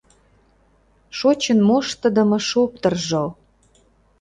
[1.17, 3.23] Шочын моштыдымо шоптыржо